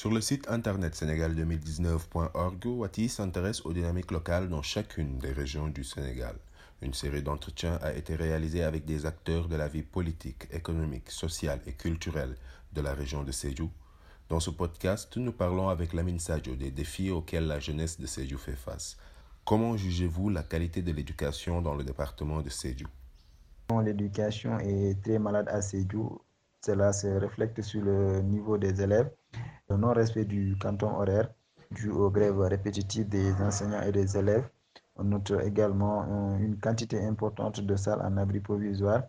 [0.00, 5.84] Sur le site internet sénégal2019.org, Wati s'intéresse aux dynamiques locales dans chacune des régions du
[5.84, 6.36] Sénégal.
[6.80, 11.60] Une série d'entretiens a été réalisée avec des acteurs de la vie politique, économique, sociale
[11.66, 12.34] et culturelle
[12.72, 13.70] de la région de Sédhiou.
[14.30, 18.38] Dans ce podcast, nous parlons avec Lamine Sadio des défis auxquels la jeunesse de Sédhiou
[18.38, 18.96] fait face.
[19.44, 22.88] Comment jugez-vous la qualité de l'éducation dans le département de Sédhiou?
[23.84, 26.22] L'éducation est très malade à Sédhiou.
[26.62, 29.10] Cela se reflète sur le niveau des élèves,
[29.70, 31.30] le non-respect du canton horaire
[31.70, 34.48] dû aux grèves répétitives des enseignants et des élèves.
[34.96, 39.04] On note également une quantité importante de salles en abri provisoire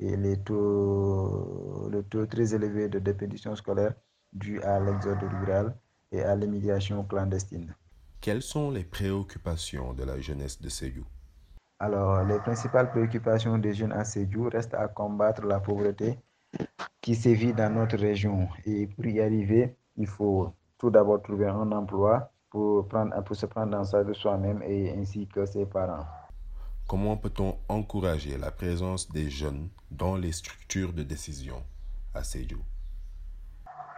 [0.00, 3.94] et les taux, le taux très élevé de dépétition scolaire
[4.32, 5.76] dû à l'exode rural
[6.10, 7.74] et à l'immigration clandestine.
[8.22, 11.04] Quelles sont les préoccupations de la jeunesse de Sédhiou?
[11.78, 16.18] Alors, les principales préoccupations des jeunes à Sédhiou restent à combattre la pauvreté
[17.04, 18.48] qui sévit dans notre région.
[18.64, 23.44] Et pour y arriver, il faut tout d'abord trouver un emploi pour, prendre, pour se
[23.44, 26.06] prendre en charge de soi-même et ainsi que ses parents.
[26.88, 31.62] Comment peut-on encourager la présence des jeunes dans les structures de décision
[32.14, 32.60] à Sédhiou?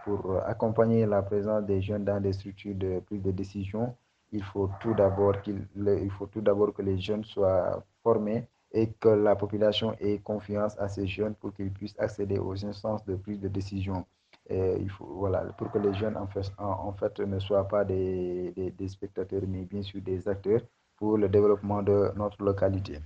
[0.03, 3.95] Pour accompagner la présence des jeunes dans les structures de prise de décision,
[4.33, 8.89] il faut tout d'abord qu'il il faut tout d'abord que les jeunes soient formés et
[8.99, 13.15] que la population ait confiance à ces jeunes pour qu'ils puissent accéder aux instances de
[13.15, 14.05] prise de décision.
[14.49, 17.67] Et il faut, voilà, pour que les jeunes en fait, en, en fait ne soient
[17.67, 20.61] pas des, des, des, spectateurs, mais bien sûr des acteurs
[20.95, 22.99] pour le développement de notre localité.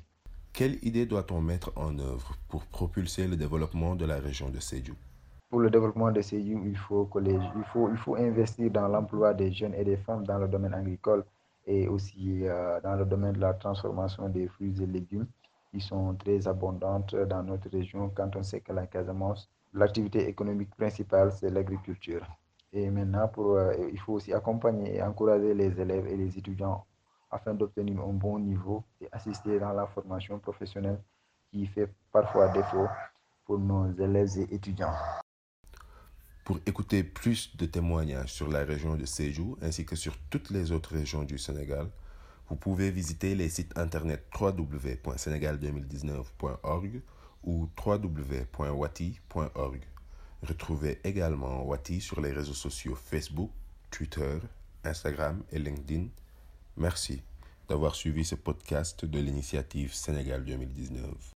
[0.53, 4.96] Quelle idée doit-on mettre en œuvre pour propulser le développement de la région de Sédhiou?
[5.50, 8.88] Pour le développement de Sédhiou, il faut, que les, il, faut, il faut investir dans
[8.88, 11.25] l'emploi des jeunes et des femmes dans le domaine agricole
[11.66, 15.28] et aussi euh, dans le domaine de la transformation des fruits et légumes
[15.72, 20.76] qui sont très abondantes dans notre région quand on sait que la Casamance, l'activité économique
[20.76, 22.26] principale, c'est l'agriculture.
[22.74, 26.86] Et maintenant, euh, il faut aussi accompagner et encourager les élèves et les étudiants
[27.30, 31.00] afin d'obtenir un bon niveau et assister dans la formation professionnelle
[31.50, 32.88] qui fait parfois défaut
[33.46, 34.94] pour nos élèves et étudiants.
[36.44, 40.72] Pour écouter plus de témoignages sur la région de Sédhiou ainsi que sur toutes les
[40.72, 41.88] autres régions du Sénégal,
[42.51, 47.01] vous pouvez visiter les sites internet www.senegal2019.org
[47.45, 49.79] ou www.wati.org.
[50.44, 53.51] Retrouvez également Wati sur les réseaux sociaux Facebook,
[53.89, 54.39] Twitter,
[54.84, 56.07] Instagram et LinkedIn.
[56.75, 57.23] Merci
[57.69, 61.07] d'avoir suivi ce podcast de l'initiative Sénégal 2019.